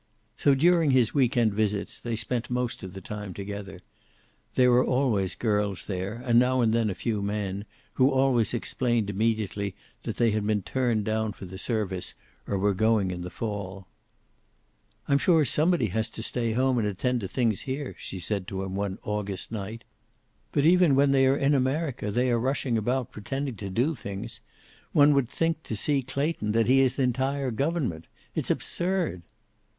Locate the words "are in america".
21.27-22.09